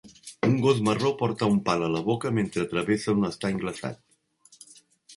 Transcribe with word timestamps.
Un 0.45 0.53
gos 0.63 0.79
marró 0.87 1.11
porta 1.19 1.51
un 1.55 1.59
pal 1.69 1.87
a 1.89 1.91
la 1.97 2.03
boca 2.09 2.33
mentre 2.41 2.67
travessa 2.75 3.17
un 3.21 3.31
estany 3.31 3.63
glaçat. 3.67 4.69